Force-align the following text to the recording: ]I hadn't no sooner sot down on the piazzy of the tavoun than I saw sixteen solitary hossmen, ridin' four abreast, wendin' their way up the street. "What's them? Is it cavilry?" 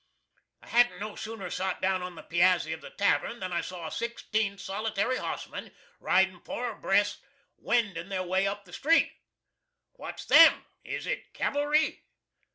]I 0.63 0.67
hadn't 0.69 0.99
no 0.99 1.15
sooner 1.15 1.51
sot 1.51 1.79
down 1.79 2.01
on 2.01 2.15
the 2.15 2.23
piazzy 2.23 2.73
of 2.73 2.81
the 2.81 2.89
tavoun 2.89 3.39
than 3.39 3.53
I 3.53 3.61
saw 3.61 3.87
sixteen 3.89 4.57
solitary 4.57 5.17
hossmen, 5.17 5.71
ridin' 5.99 6.41
four 6.41 6.71
abreast, 6.71 7.19
wendin' 7.59 8.09
their 8.09 8.23
way 8.23 8.47
up 8.47 8.65
the 8.65 8.73
street. 8.73 9.11
"What's 9.91 10.25
them? 10.25 10.65
Is 10.83 11.05
it 11.05 11.35
cavilry?" 11.35 12.03